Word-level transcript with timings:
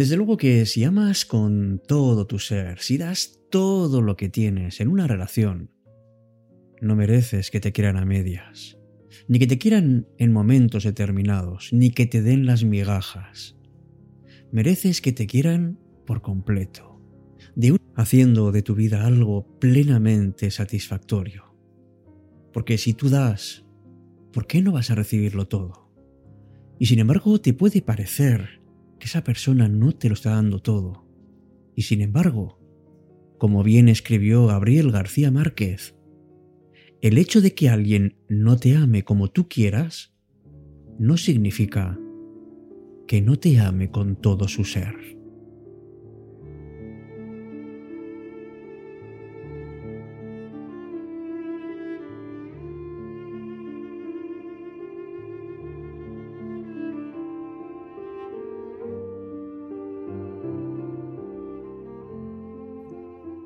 Desde 0.00 0.16
luego 0.16 0.38
que 0.38 0.64
si 0.64 0.82
amas 0.84 1.26
con 1.26 1.78
todo 1.86 2.26
tu 2.26 2.38
ser, 2.38 2.78
si 2.78 2.96
das 2.96 3.38
todo 3.50 4.00
lo 4.00 4.16
que 4.16 4.30
tienes 4.30 4.80
en 4.80 4.88
una 4.88 5.06
relación, 5.06 5.72
no 6.80 6.96
mereces 6.96 7.50
que 7.50 7.60
te 7.60 7.72
quieran 7.72 7.98
a 7.98 8.06
medias, 8.06 8.78
ni 9.28 9.38
que 9.38 9.46
te 9.46 9.58
quieran 9.58 10.08
en 10.16 10.32
momentos 10.32 10.84
determinados, 10.84 11.74
ni 11.74 11.90
que 11.90 12.06
te 12.06 12.22
den 12.22 12.46
las 12.46 12.64
migajas. 12.64 13.58
Mereces 14.50 15.02
que 15.02 15.12
te 15.12 15.26
quieran 15.26 15.78
por 16.06 16.22
completo, 16.22 16.98
de 17.54 17.76
haciendo 17.94 18.52
de 18.52 18.62
tu 18.62 18.74
vida 18.74 19.04
algo 19.04 19.58
plenamente 19.58 20.50
satisfactorio. 20.50 21.54
Porque 22.54 22.78
si 22.78 22.94
tú 22.94 23.10
das, 23.10 23.66
¿por 24.32 24.46
qué 24.46 24.62
no 24.62 24.72
vas 24.72 24.90
a 24.90 24.94
recibirlo 24.94 25.46
todo? 25.46 25.92
Y 26.78 26.86
sin 26.86 27.00
embargo 27.00 27.38
te 27.38 27.52
puede 27.52 27.82
parecer 27.82 28.59
que 29.00 29.06
esa 29.06 29.24
persona 29.24 29.68
no 29.68 29.90
te 29.90 30.08
lo 30.08 30.14
está 30.14 30.30
dando 30.30 30.60
todo. 30.60 31.04
Y 31.74 31.82
sin 31.82 32.00
embargo, 32.00 32.60
como 33.38 33.64
bien 33.64 33.88
escribió 33.88 34.46
Gabriel 34.46 34.92
García 34.92 35.32
Márquez, 35.32 35.96
el 37.00 37.18
hecho 37.18 37.40
de 37.40 37.54
que 37.54 37.68
alguien 37.68 38.18
no 38.28 38.56
te 38.56 38.76
ame 38.76 39.02
como 39.02 39.28
tú 39.28 39.48
quieras 39.48 40.14
no 40.98 41.16
significa 41.16 41.98
que 43.08 43.22
no 43.22 43.38
te 43.38 43.58
ame 43.58 43.90
con 43.90 44.14
todo 44.14 44.46
su 44.46 44.64
ser. 44.64 45.19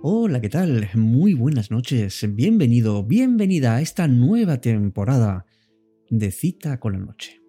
Hola, 0.06 0.42
¿qué 0.42 0.50
tal? 0.50 0.90
Muy 0.96 1.32
buenas 1.32 1.70
noches. 1.70 2.26
Bienvenido, 2.34 3.02
bienvenida 3.04 3.76
a 3.76 3.80
esta 3.80 4.06
nueva 4.06 4.60
temporada 4.60 5.46
de 6.10 6.30
Cita 6.30 6.78
con 6.78 6.92
la 6.92 6.98
Noche. 6.98 7.40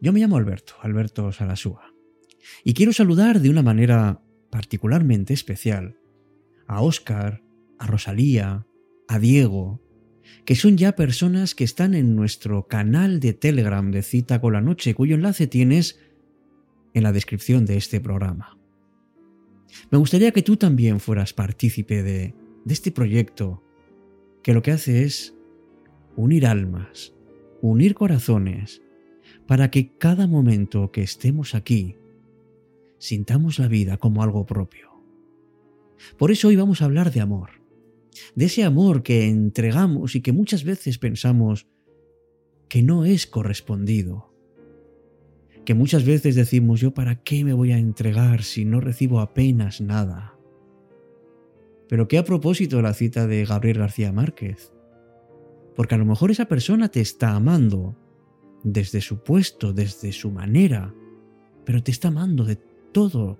Yo 0.00 0.12
me 0.12 0.20
llamo 0.20 0.36
Alberto, 0.36 0.74
Alberto 0.80 1.32
Sarasúa, 1.32 1.92
y 2.62 2.74
quiero 2.74 2.92
saludar 2.92 3.40
de 3.40 3.50
una 3.50 3.62
manera 3.64 4.22
particularmente 4.48 5.34
especial 5.34 5.98
a 6.68 6.82
Óscar, 6.82 7.42
a 7.80 7.88
Rosalía, 7.88 8.64
a 9.08 9.18
Diego, 9.18 9.82
que 10.44 10.54
son 10.54 10.76
ya 10.76 10.92
personas 10.92 11.56
que 11.56 11.64
están 11.64 11.94
en 11.94 12.14
nuestro 12.14 12.68
canal 12.68 13.18
de 13.18 13.32
Telegram 13.32 13.90
de 13.90 14.02
Cita 14.02 14.40
con 14.40 14.52
la 14.52 14.60
Noche, 14.60 14.94
cuyo 14.94 15.16
enlace 15.16 15.48
tienes 15.48 15.98
en 16.94 17.02
la 17.02 17.10
descripción 17.10 17.66
de 17.66 17.76
este 17.76 17.98
programa. 18.00 18.61
Me 19.90 19.98
gustaría 19.98 20.32
que 20.32 20.42
tú 20.42 20.56
también 20.56 21.00
fueras 21.00 21.32
partícipe 21.32 22.02
de, 22.02 22.34
este 22.66 22.92
proyecto, 22.92 23.62
que 24.42 24.54
lo 24.54 24.62
que 24.62 24.72
hace 24.72 25.04
es 25.04 25.34
unir 26.16 26.46
almas, 26.46 27.14
unir 27.60 27.94
corazones, 27.94 28.82
para 29.46 29.70
que 29.70 29.96
cada 29.96 30.26
momento 30.26 30.90
que 30.92 31.02
estemos 31.02 31.54
aquí 31.54 31.96
sintamos 32.98 33.58
la 33.58 33.68
vida 33.68 33.96
como 33.96 34.22
algo 34.22 34.46
propio. 34.46 34.90
Por 36.18 36.30
eso 36.30 36.48
hoy 36.48 36.56
vamos 36.56 36.82
a 36.82 36.86
hablar 36.86 37.12
de 37.12 37.20
amor, 37.20 37.62
de 38.34 38.46
ese 38.46 38.64
amor 38.64 39.02
que 39.02 39.28
entregamos 39.28 40.14
y 40.14 40.20
que 40.20 40.32
muchas 40.32 40.64
veces 40.64 40.98
pensamos 40.98 41.66
que 42.68 42.82
no 42.82 43.04
es 43.04 43.26
correspondido 43.26 44.31
que 45.64 45.74
muchas 45.74 46.04
veces 46.04 46.34
decimos 46.34 46.80
yo 46.80 46.92
para 46.92 47.16
qué 47.22 47.44
me 47.44 47.52
voy 47.52 47.72
a 47.72 47.78
entregar 47.78 48.42
si 48.42 48.64
no 48.64 48.80
recibo 48.80 49.20
apenas 49.20 49.80
nada. 49.80 50.36
Pero 51.88 52.08
qué 52.08 52.18
a 52.18 52.24
propósito 52.24 52.82
la 52.82 52.94
cita 52.94 53.26
de 53.26 53.44
Gabriel 53.44 53.78
García 53.78 54.12
Márquez. 54.12 54.72
Porque 55.76 55.94
a 55.94 55.98
lo 55.98 56.04
mejor 56.04 56.30
esa 56.30 56.46
persona 56.46 56.88
te 56.88 57.00
está 57.00 57.34
amando 57.34 57.96
desde 58.64 59.00
su 59.00 59.22
puesto, 59.22 59.72
desde 59.72 60.12
su 60.12 60.30
manera, 60.30 60.94
pero 61.64 61.82
te 61.82 61.90
está 61.90 62.08
amando 62.08 62.44
de 62.44 62.56
todo, 62.92 63.38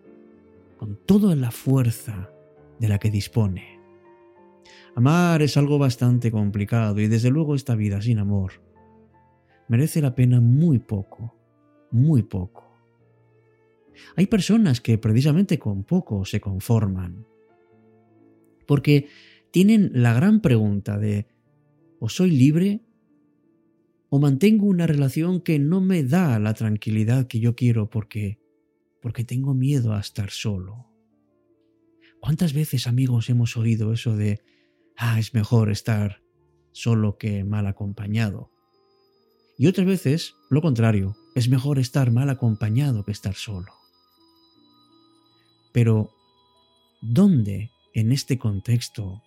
con 0.76 0.96
toda 1.06 1.34
la 1.34 1.50
fuerza 1.50 2.30
de 2.78 2.88
la 2.88 2.98
que 2.98 3.10
dispone. 3.10 3.80
Amar 4.94 5.42
es 5.42 5.56
algo 5.56 5.78
bastante 5.78 6.30
complicado 6.30 7.00
y 7.00 7.08
desde 7.08 7.30
luego 7.30 7.54
esta 7.54 7.74
vida 7.74 8.00
sin 8.02 8.18
amor 8.18 8.52
merece 9.68 10.02
la 10.02 10.14
pena 10.14 10.40
muy 10.40 10.78
poco 10.78 11.41
muy 11.92 12.22
poco. 12.22 12.72
Hay 14.16 14.26
personas 14.26 14.80
que 14.80 14.98
precisamente 14.98 15.58
con 15.58 15.84
poco 15.84 16.24
se 16.24 16.40
conforman, 16.40 17.26
porque 18.66 19.08
tienen 19.50 19.90
la 19.94 20.14
gran 20.14 20.40
pregunta 20.40 20.98
de 20.98 21.26
¿o 22.00 22.08
soy 22.08 22.30
libre? 22.30 22.80
¿O 24.08 24.18
mantengo 24.18 24.66
una 24.66 24.86
relación 24.86 25.40
que 25.40 25.58
no 25.58 25.80
me 25.80 26.02
da 26.04 26.38
la 26.38 26.54
tranquilidad 26.54 27.26
que 27.26 27.40
yo 27.40 27.54
quiero 27.54 27.88
porque 27.88 28.38
porque 29.00 29.24
tengo 29.24 29.54
miedo 29.54 29.94
a 29.94 30.00
estar 30.00 30.30
solo? 30.30 30.86
¿Cuántas 32.20 32.52
veces, 32.52 32.86
amigos, 32.86 33.28
hemos 33.30 33.56
oído 33.56 33.92
eso 33.92 34.16
de 34.16 34.40
ah, 34.96 35.18
es 35.18 35.34
mejor 35.34 35.70
estar 35.70 36.22
solo 36.70 37.18
que 37.18 37.42
mal 37.42 37.66
acompañado? 37.66 38.50
Y 39.58 39.66
otras 39.66 39.86
veces, 39.86 40.34
lo 40.48 40.62
contrario, 40.62 41.16
es 41.34 41.48
mejor 41.48 41.78
estar 41.78 42.10
mal 42.10 42.30
acompañado 42.30 43.04
que 43.04 43.12
estar 43.12 43.34
solo. 43.34 43.72
Pero, 45.72 46.10
¿dónde 47.00 47.70
en 47.94 48.12
este 48.12 48.38
contexto 48.38 49.22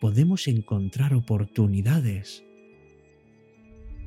podemos 0.00 0.46
encontrar 0.48 1.14
oportunidades 1.14 2.44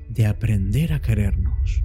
de 0.09 0.25
aprender 0.25 0.93
a 0.93 1.01
querernos? 1.01 1.83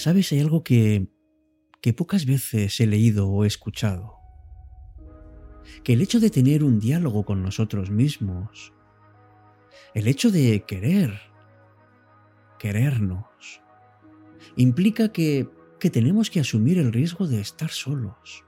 ¿Sabes? 0.00 0.32
Hay 0.32 0.40
algo 0.40 0.64
que, 0.64 1.08
que 1.82 1.92
pocas 1.92 2.24
veces 2.24 2.80
he 2.80 2.86
leído 2.86 3.28
o 3.28 3.44
he 3.44 3.46
escuchado. 3.46 4.16
Que 5.84 5.92
el 5.92 6.00
hecho 6.00 6.20
de 6.20 6.30
tener 6.30 6.64
un 6.64 6.80
diálogo 6.80 7.26
con 7.26 7.42
nosotros 7.42 7.90
mismos, 7.90 8.72
el 9.92 10.08
hecho 10.08 10.30
de 10.30 10.64
querer, 10.64 11.20
querernos, 12.58 13.60
implica 14.56 15.12
que, 15.12 15.50
que 15.78 15.90
tenemos 15.90 16.30
que 16.30 16.40
asumir 16.40 16.78
el 16.78 16.94
riesgo 16.94 17.26
de 17.26 17.42
estar 17.42 17.68
solos. 17.68 18.46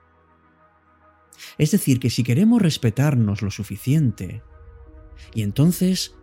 Es 1.59 1.73
decir, 1.73 2.01
que 2.01 2.09
si 2.09 2.25
queremos 2.25 2.63
respetarnos 2.63 3.43
lo 3.43 3.51
suficiente, 3.51 4.43
y 5.35 5.43
entonces 5.43 6.17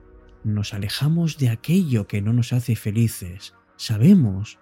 nos 0.43 0.73
alejamos 0.73 1.37
de 1.37 1.49
aquello 1.49 2.07
que 2.07 2.19
no 2.19 2.33
nos 2.33 2.51
hace 2.51 2.75
felices, 2.75 3.53
sabemos 3.75 4.57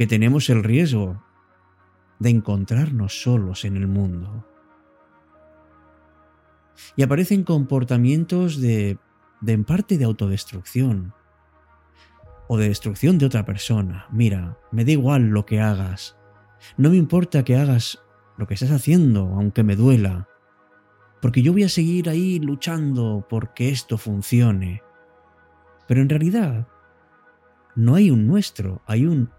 que 0.00 0.06
tenemos 0.06 0.48
el 0.48 0.64
riesgo 0.64 1.22
de 2.20 2.30
encontrarnos 2.30 3.20
solos 3.20 3.66
en 3.66 3.76
el 3.76 3.86
mundo. 3.86 4.46
Y 6.96 7.02
aparecen 7.02 7.44
comportamientos 7.44 8.62
de, 8.62 8.96
de 9.42 9.52
en 9.52 9.64
parte 9.64 9.98
de 9.98 10.06
autodestrucción 10.06 11.12
o 12.48 12.56
de 12.56 12.68
destrucción 12.68 13.18
de 13.18 13.26
otra 13.26 13.44
persona. 13.44 14.06
Mira, 14.10 14.56
me 14.72 14.86
da 14.86 14.92
igual 14.92 15.28
lo 15.28 15.44
que 15.44 15.60
hagas. 15.60 16.16
No 16.78 16.88
me 16.88 16.96
importa 16.96 17.44
que 17.44 17.56
hagas 17.56 18.02
lo 18.38 18.46
que 18.46 18.54
estás 18.54 18.70
haciendo, 18.70 19.34
aunque 19.34 19.64
me 19.64 19.76
duela. 19.76 20.30
Porque 21.20 21.42
yo 21.42 21.52
voy 21.52 21.64
a 21.64 21.68
seguir 21.68 22.08
ahí 22.08 22.38
luchando 22.38 23.26
porque 23.28 23.68
esto 23.68 23.98
funcione. 23.98 24.82
Pero 25.86 26.00
en 26.00 26.08
realidad, 26.08 26.68
no 27.76 27.96
hay 27.96 28.10
un 28.10 28.26
nuestro, 28.26 28.80
hay 28.86 29.04
un 29.04 29.30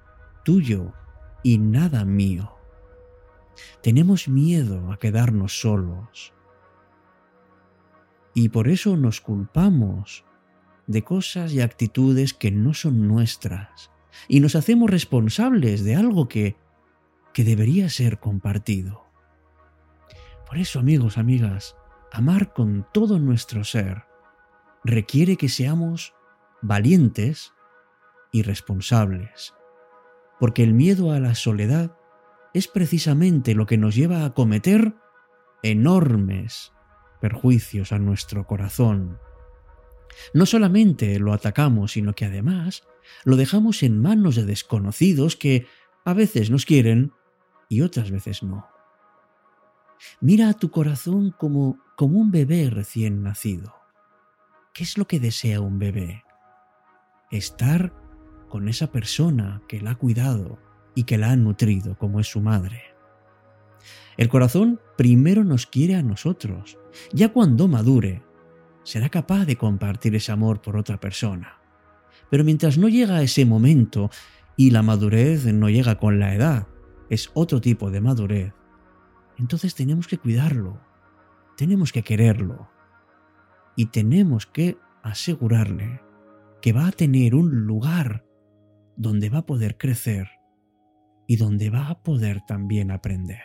tuyo 0.43 0.93
y 1.43 1.57
nada 1.57 2.05
mío. 2.05 2.55
Tenemos 3.81 4.27
miedo 4.27 4.91
a 4.91 4.97
quedarnos 4.97 5.59
solos 5.59 6.33
y 8.33 8.49
por 8.49 8.67
eso 8.67 8.95
nos 8.97 9.21
culpamos 9.21 10.25
de 10.87 11.03
cosas 11.03 11.53
y 11.53 11.61
actitudes 11.61 12.33
que 12.33 12.51
no 12.51 12.73
son 12.73 13.07
nuestras 13.07 13.91
y 14.27 14.39
nos 14.39 14.55
hacemos 14.55 14.89
responsables 14.89 15.83
de 15.83 15.95
algo 15.95 16.27
que 16.27 16.55
que 17.33 17.43
debería 17.43 17.89
ser 17.89 18.19
compartido. 18.19 19.05
Por 20.47 20.57
eso, 20.57 20.79
amigos, 20.79 21.17
amigas, 21.17 21.75
amar 22.11 22.53
con 22.53 22.85
todo 22.93 23.19
nuestro 23.19 23.63
ser 23.63 24.03
requiere 24.83 25.37
que 25.37 25.49
seamos 25.49 26.13
valientes 26.61 27.53
y 28.31 28.41
responsables, 28.41 29.53
porque 30.41 30.63
el 30.63 30.73
miedo 30.73 31.11
a 31.11 31.19
la 31.19 31.35
soledad 31.35 31.95
es 32.55 32.67
precisamente 32.67 33.53
lo 33.53 33.67
que 33.67 33.77
nos 33.77 33.93
lleva 33.93 34.25
a 34.25 34.33
cometer 34.33 34.95
enormes 35.61 36.73
perjuicios 37.21 37.91
a 37.91 37.99
nuestro 37.99 38.47
corazón. 38.47 39.19
No 40.33 40.47
solamente 40.47 41.19
lo 41.19 41.33
atacamos, 41.33 41.91
sino 41.91 42.13
que 42.13 42.25
además 42.25 42.81
lo 43.23 43.35
dejamos 43.35 43.83
en 43.83 44.01
manos 44.01 44.35
de 44.35 44.45
desconocidos 44.45 45.35
que 45.35 45.67
a 46.05 46.15
veces 46.15 46.49
nos 46.49 46.65
quieren 46.65 47.13
y 47.69 47.81
otras 47.81 48.09
veces 48.09 48.41
no. 48.41 48.65
Mira 50.21 50.49
a 50.49 50.53
tu 50.55 50.71
corazón 50.71 51.35
como, 51.37 51.77
como 51.95 52.17
un 52.17 52.31
bebé 52.31 52.71
recién 52.71 53.21
nacido. 53.21 53.75
¿Qué 54.73 54.85
es 54.85 54.97
lo 54.97 55.05
que 55.05 55.19
desea 55.19 55.61
un 55.61 55.77
bebé? 55.77 56.23
Estar 57.29 58.00
con 58.51 58.67
esa 58.67 58.91
persona 58.91 59.63
que 59.67 59.79
la 59.79 59.91
ha 59.91 59.95
cuidado 59.95 60.59
y 60.93 61.05
que 61.05 61.17
la 61.17 61.31
ha 61.31 61.35
nutrido 61.37 61.97
como 61.97 62.19
es 62.19 62.27
su 62.27 62.41
madre. 62.41 62.83
El 64.17 64.27
corazón 64.27 64.79
primero 64.97 65.45
nos 65.45 65.65
quiere 65.65 65.95
a 65.95 66.03
nosotros. 66.03 66.77
Ya 67.13 67.29
cuando 67.29 67.69
madure, 67.69 68.21
será 68.83 69.07
capaz 69.07 69.45
de 69.45 69.55
compartir 69.55 70.13
ese 70.15 70.33
amor 70.33 70.61
por 70.61 70.75
otra 70.75 70.99
persona. 70.99 71.59
Pero 72.29 72.43
mientras 72.43 72.77
no 72.77 72.89
llega 72.89 73.21
ese 73.21 73.45
momento, 73.45 74.09
y 74.57 74.71
la 74.71 74.83
madurez 74.83 75.45
no 75.45 75.69
llega 75.69 75.97
con 75.97 76.19
la 76.19 76.35
edad, 76.35 76.67
es 77.09 77.31
otro 77.33 77.61
tipo 77.61 77.89
de 77.89 78.01
madurez, 78.01 78.53
entonces 79.37 79.75
tenemos 79.75 80.07
que 80.07 80.17
cuidarlo, 80.17 80.79
tenemos 81.55 81.91
que 81.93 82.03
quererlo 82.03 82.69
y 83.77 83.87
tenemos 83.87 84.45
que 84.45 84.77
asegurarle 85.03 86.01
que 86.61 86.73
va 86.73 86.87
a 86.87 86.91
tener 86.91 87.33
un 87.33 87.65
lugar 87.65 88.25
donde 89.01 89.29
va 89.29 89.39
a 89.39 89.45
poder 89.47 89.77
crecer 89.77 90.29
y 91.27 91.37
donde 91.37 91.71
va 91.71 91.89
a 91.89 92.03
poder 92.03 92.41
también 92.41 92.91
aprender. 92.91 93.41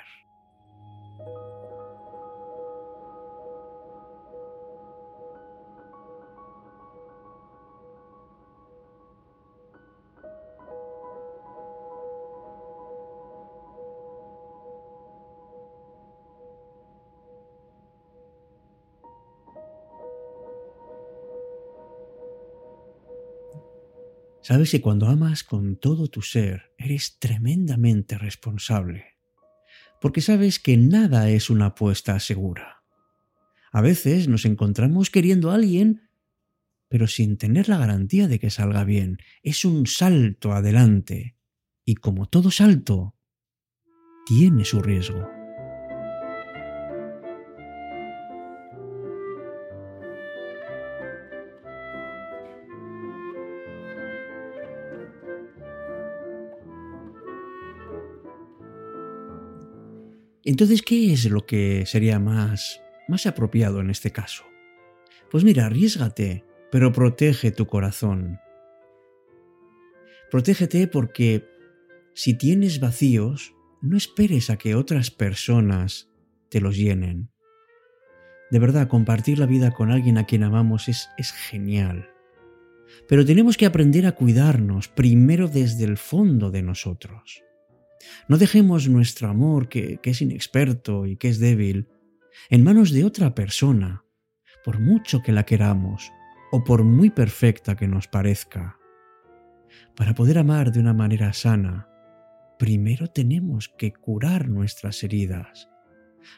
Sabes 24.46 24.70
que 24.70 24.80
cuando 24.80 25.08
amas 25.08 25.42
con 25.42 25.74
todo 25.74 26.06
tu 26.06 26.22
ser, 26.22 26.72
eres 26.78 27.18
tremendamente 27.18 28.16
responsable, 28.16 29.16
porque 30.00 30.20
sabes 30.20 30.60
que 30.60 30.76
nada 30.76 31.28
es 31.30 31.50
una 31.50 31.66
apuesta 31.66 32.20
segura. 32.20 32.84
A 33.72 33.80
veces 33.80 34.28
nos 34.28 34.44
encontramos 34.44 35.10
queriendo 35.10 35.50
a 35.50 35.56
alguien, 35.56 36.10
pero 36.86 37.08
sin 37.08 37.38
tener 37.38 37.68
la 37.68 37.78
garantía 37.78 38.28
de 38.28 38.38
que 38.38 38.50
salga 38.50 38.84
bien. 38.84 39.18
Es 39.42 39.64
un 39.64 39.88
salto 39.88 40.52
adelante, 40.52 41.36
y 41.84 41.96
como 41.96 42.26
todo 42.26 42.52
salto, 42.52 43.16
tiene 44.26 44.64
su 44.64 44.80
riesgo. 44.80 45.35
Entonces, 60.46 60.82
¿qué 60.82 61.12
es 61.12 61.28
lo 61.28 61.44
que 61.44 61.84
sería 61.86 62.20
más, 62.20 62.80
más 63.08 63.26
apropiado 63.26 63.80
en 63.80 63.90
este 63.90 64.12
caso? 64.12 64.44
Pues 65.28 65.42
mira, 65.42 65.66
arriesgate, 65.66 66.44
pero 66.70 66.92
protege 66.92 67.50
tu 67.50 67.66
corazón. 67.66 68.38
Protégete 70.30 70.86
porque 70.86 71.44
si 72.14 72.34
tienes 72.34 72.78
vacíos, 72.78 73.56
no 73.82 73.96
esperes 73.96 74.48
a 74.48 74.56
que 74.56 74.76
otras 74.76 75.10
personas 75.10 76.12
te 76.48 76.60
los 76.60 76.76
llenen. 76.76 77.28
De 78.52 78.60
verdad, 78.60 78.86
compartir 78.86 79.40
la 79.40 79.46
vida 79.46 79.72
con 79.72 79.90
alguien 79.90 80.16
a 80.16 80.26
quien 80.26 80.44
amamos 80.44 80.88
es, 80.88 81.08
es 81.18 81.32
genial. 81.32 82.08
Pero 83.08 83.24
tenemos 83.24 83.56
que 83.56 83.66
aprender 83.66 84.06
a 84.06 84.12
cuidarnos 84.12 84.86
primero 84.86 85.48
desde 85.48 85.84
el 85.84 85.96
fondo 85.96 86.52
de 86.52 86.62
nosotros. 86.62 87.42
No 88.28 88.38
dejemos 88.38 88.88
nuestro 88.88 89.28
amor, 89.28 89.68
que, 89.68 90.00
es 90.02 90.22
inexperto 90.22 91.06
y 91.06 91.16
que 91.16 91.28
es 91.28 91.38
débil, 91.38 91.88
en 92.50 92.64
manos 92.64 92.92
de 92.92 93.04
otra 93.04 93.34
persona, 93.34 94.04
por 94.64 94.78
mucho 94.78 95.22
que 95.22 95.32
la 95.32 95.44
queramos 95.44 96.12
o 96.52 96.64
por 96.64 96.84
muy 96.84 97.10
perfecta 97.10 97.76
que 97.76 97.88
nos 97.88 98.08
parezca. 98.08 98.78
Para 99.96 100.14
poder 100.14 100.38
amar 100.38 100.72
de 100.72 100.80
una 100.80 100.92
manera 100.92 101.32
sana, 101.32 101.88
primero 102.58 103.08
tenemos 103.08 103.68
que 103.76 103.92
curar 103.92 104.48
nuestras 104.48 105.02
heridas. 105.02 105.68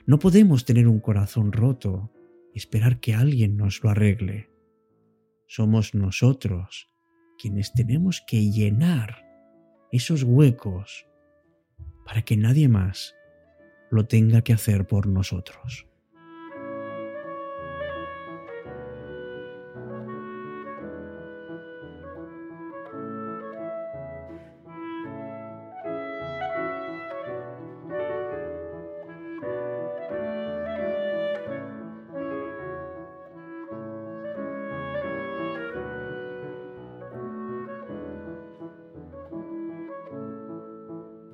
No 0.07 0.19
podemos 0.19 0.65
tener 0.65 0.89
un 0.89 1.01
corazón 1.01 1.53
roto 1.53 2.13
y 2.55 2.59
esperar 2.59 3.01
que 3.01 3.15
alguien 3.15 3.57
nos 3.57 3.83
lo 3.83 3.91
arregle. 3.91 4.51
Somos 5.47 5.95
nosotros 5.95 6.89
quienes 7.39 7.73
tenemos 7.73 8.23
que 8.27 8.51
llenar 8.51 9.25
esos 9.91 10.23
huecos 10.23 11.08
para 12.09 12.23
que 12.23 12.39
nadie 12.39 12.69
más 12.69 13.15
lo 13.91 14.07
tenga 14.07 14.41
que 14.41 14.55
hacer 14.55 14.87
por 14.87 15.07
nosotros. 15.07 15.88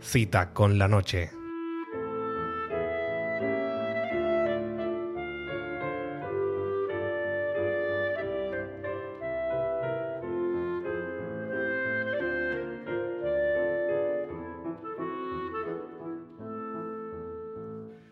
Cita 0.04 0.52
con 0.52 0.78
la 0.78 0.86
noche. 0.86 1.30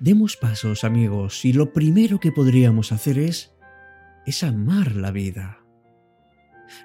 Demos 0.01 0.37
pasos, 0.37 0.85
amigos, 0.85 1.45
y 1.45 1.53
lo 1.53 1.73
primero 1.73 2.19
que 2.19 2.33
podríamos 2.33 2.91
hacer 2.91 3.19
es 3.19 3.53
amar 4.43 4.97
la 4.97 5.13
vida. 5.13 5.59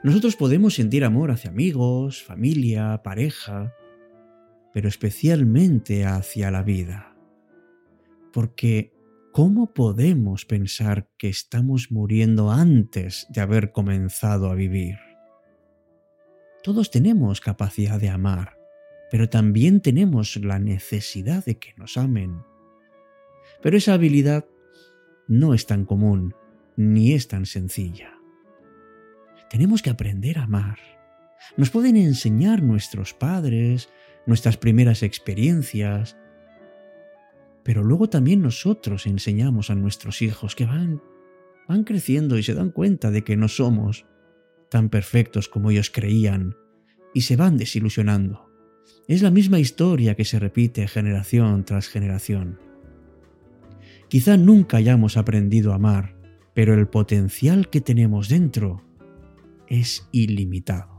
Nosotros 0.04 0.36
podemos 0.36 0.76
sentir 0.76 1.06
amor 1.06 1.32
hacia 1.32 1.50
amigos, 1.50 2.22
familia, 2.22 3.02
pareja, 3.04 3.74
pero 4.74 4.88
especialmente 4.88 6.06
hacia 6.06 6.52
la 6.52 6.64
vida. 6.64 7.16
Porque 8.34 8.94
¿cómo 9.32 9.74
podemos 9.74 10.46
pensar 10.46 11.10
que 11.18 11.30
estamos 11.30 11.92
muriendo 11.92 12.52
antes 12.52 13.28
de 13.30 13.42
haber 13.42 13.72
comenzado 13.72 14.50
a 14.50 14.56
vivir? 14.56 14.98
Todos 16.64 16.92
tenemos 16.92 17.40
capacidad 17.40 18.00
de 18.00 18.10
amar, 18.10 18.58
pero 19.10 19.30
también 19.30 19.80
tenemos 19.82 20.36
la 20.38 20.60
necesidad 20.60 21.46
de 21.46 21.58
que 21.58 21.74
nos 21.78 21.98
amen. 21.98 22.42
Pero 23.62 23.78
esa 23.78 23.94
habilidad 23.94 24.46
no 25.28 25.54
es 25.54 25.66
tan 25.66 25.86
común 25.86 26.36
ni 26.76 27.14
es 27.14 27.28
tan 27.28 27.46
sencilla. 27.46 28.14
Tenemos 29.50 29.82
que 29.82 29.90
aprender 29.90 30.40
a 30.40 30.44
amar. 30.44 30.78
Nos 31.56 31.70
pueden 31.70 31.96
enseñar 31.96 32.62
nuestros 32.62 33.14
padres, 33.14 33.90
nuestras 34.28 34.58
primeras 34.58 35.02
experiencias, 35.02 36.18
pero 37.64 37.84
luego 37.84 38.08
también 38.10 38.42
nosotros 38.42 39.08
enseñamos 39.08 39.72
a 39.72 39.76
nuestros 39.76 40.22
hijos 40.22 40.56
que 40.56 40.66
van, 40.66 41.02
van 41.68 41.84
creciendo 41.84 42.38
y 42.38 42.44
se 42.44 42.54
dan 42.54 42.70
cuenta 42.70 43.10
de 43.10 43.24
que 43.24 43.36
no 43.36 43.48
somos 43.48 44.06
tan 44.70 44.90
perfectos 44.90 45.50
como 45.50 45.72
ellos 45.72 45.90
creían 45.90 46.56
y 47.14 47.22
se 47.22 47.36
van 47.36 47.58
desilusionando. 47.58 48.52
Es 49.08 49.22
la 49.22 49.32
misma 49.32 49.60
historia 49.60 50.16
que 50.16 50.26
se 50.26 50.40
repite 50.40 50.88
generación 50.88 51.64
tras 51.64 51.88
generación. 51.88 52.60
Quizá 54.10 54.38
nunca 54.38 54.78
hayamos 54.78 55.18
aprendido 55.18 55.72
a 55.72 55.76
amar, 55.76 56.16
pero 56.54 56.74
el 56.74 56.88
potencial 56.88 57.70
que 57.70 57.82
tenemos 57.82 58.30
dentro 58.30 58.84
es 59.68 60.08
ilimitado. 60.12 60.97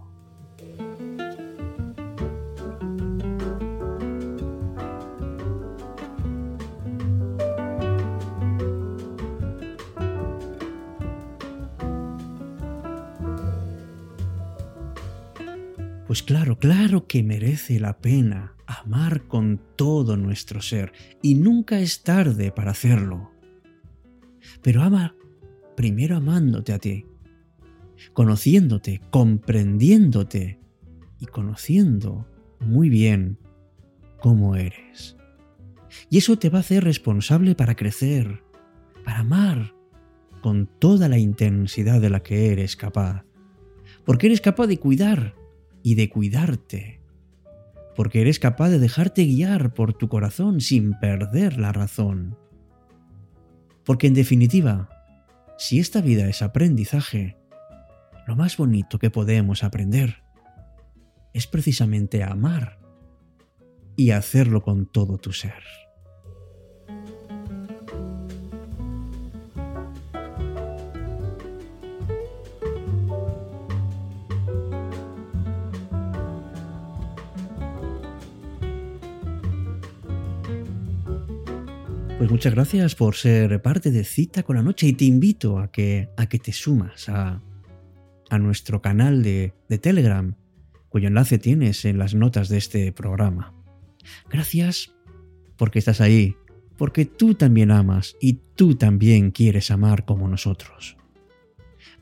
Pues 16.09 16.23
claro, 16.23 16.59
claro 16.59 17.07
que 17.07 17.23
merece 17.23 17.79
la 17.79 17.99
pena 17.99 18.55
amar 18.67 19.27
con 19.29 19.61
todo 19.77 20.17
nuestro 20.17 20.63
ser 20.63 20.91
y 21.21 21.35
nunca 21.35 21.81
es 21.81 22.03
tarde 22.03 22.51
para 22.51 22.71
hacerlo. 22.71 23.31
Pero 24.63 24.83
ama 24.83 25.15
primero 25.77 26.17
amándote 26.17 26.73
a 26.73 26.79
ti, 26.79 27.05
conociéndote, 28.15 29.03
comprendiéndote 29.11 30.59
y 31.21 31.27
conociendo 31.27 32.27
muy 32.59 32.89
bien 32.89 33.39
cómo 34.19 34.57
eres. 34.57 35.19
Y 36.09 36.17
eso 36.17 36.39
te 36.39 36.49
va 36.49 36.57
a 36.57 36.61
hacer 36.63 36.85
responsable 36.85 37.55
para 37.55 37.77
crecer, 37.77 38.43
para 39.05 39.19
amar 39.19 39.75
con 40.41 40.71
toda 40.79 41.11
la 41.11 41.19
intensidad 41.19 42.01
de 42.01 42.09
la 42.09 42.21
que 42.21 42.51
eres 42.51 42.77
capaz. 42.77 43.27
Porque 44.07 44.29
eres 44.29 44.41
capaz 44.41 44.69
de 44.69 44.79
cuidar 44.79 45.38
y 45.89 45.95
de 45.95 46.11
cuidarte, 46.11 47.01
porque 47.97 48.21
eres 48.21 48.39
capaz 48.39 48.69
de 48.69 48.79
dejarte 48.79 49.25
guiar 49.25 49.73
por 49.73 49.95
tu 49.95 50.11
corazón 50.11 50.61
sin 50.61 50.93
perder 51.01 51.57
la 51.57 51.73
razón. 51.73 52.37
Porque 53.87 54.07
en 54.07 54.13
definitiva, 54.13 54.91
si 55.57 55.79
esta 55.79 56.03
vida 56.03 56.29
es 56.29 56.43
aprendizaje, 56.43 57.39
lo 58.27 58.37
más 58.37 58.59
bonito 58.59 58.99
que 58.99 59.09
podemos 59.09 59.65
aprender 59.65 60.23
es 61.33 61.47
precisamente 61.47 62.23
amar 62.23 62.79
y 63.97 64.11
hacerlo 64.11 64.61
con 64.61 64.93
todo 64.93 65.17
tu 65.17 65.33
ser. 65.33 65.63
Pues 82.19 82.33
muchas 82.33 82.53
gracias 82.53 82.97
por 82.97 83.15
ser 83.15 83.63
parte 83.63 83.93
de 83.93 84.03
Cita 84.03 84.43
con 84.43 84.57
la 84.57 84.63
Noche 84.63 84.89
y 84.89 84.93
te 84.93 85.05
invito 85.05 85.61
a 85.61 85.71
que, 85.71 86.09
a 86.17 86.29
que 86.29 86.41
te 86.41 86.53
sumas 86.53 87.09
a, 87.09 87.41
a 88.29 88.39
nuestro 88.41 88.83
canal 88.83 89.23
de, 89.23 89.55
de 89.69 89.79
Telegram, 89.79 90.35
cuyo 90.89 91.07
enlace 91.07 91.39
tienes 91.39 91.85
en 91.85 91.97
las 91.97 92.17
notas 92.17 92.49
de 92.49 92.59
este 92.59 92.91
programa. 92.91 93.55
Gracias 94.29 94.97
porque 95.57 95.79
estás 95.79 96.01
ahí, 96.01 96.35
porque 96.77 97.05
tú 97.05 97.37
también 97.37 97.71
amas 97.71 98.17
y 98.21 98.41
tú 98.57 98.75
también 98.75 99.31
quieres 99.31 99.71
amar 99.71 100.05
como 100.05 100.27
nosotros. 100.27 100.97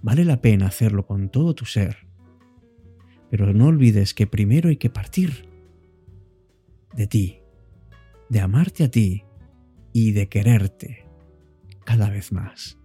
Vale 0.01 0.25
la 0.25 0.41
pena 0.41 0.69
hacerlo 0.69 1.07
con 1.07 1.29
todo 1.29 1.55
tu 1.55 1.67
ser, 1.67 2.07
pero 3.31 3.53
no 3.53 3.67
olvides 3.67 4.15
que 4.15 4.27
primero 4.27 4.71
hay 4.71 4.79
que 4.79 4.89
partir 4.89 5.47
de 6.95 7.07
ti, 7.07 7.41
de 8.31 8.41
amarte 8.41 8.85
a 8.85 8.91
ti 8.91 9.26
y 9.99 10.13
de 10.13 10.29
quererte 10.29 11.07
cada 11.87 12.11
vez 12.11 12.31
más. 12.31 12.79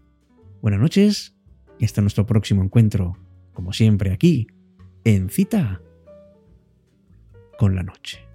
Buenas 0.61 0.79
noches 0.79 1.35
y 1.77 1.83
hasta 1.83 1.99
nuestro 1.99 2.25
próximo 2.25 2.63
encuentro, 2.63 3.17
como 3.51 3.73
siempre 3.73 4.13
aquí, 4.13 4.47
en 5.03 5.29
cita 5.29 5.81
con 7.57 7.75
la 7.75 7.83
noche. 7.83 8.30